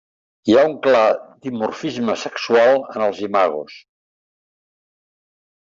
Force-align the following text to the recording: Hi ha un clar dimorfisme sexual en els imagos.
Hi 0.51 0.55
ha 0.57 0.61
un 0.69 0.71
clar 0.87 1.01
dimorfisme 1.47 2.17
sexual 2.23 2.75
en 2.81 3.07
els 3.11 3.21
imagos. 3.29 3.79